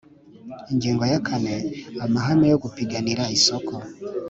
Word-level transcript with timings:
Ingingo 0.71 1.03
ya 1.11 1.19
kane 1.27 1.55
Amahame 2.05 2.45
yo 2.51 2.59
gupiganira 2.63 3.23
isoko 3.37 3.73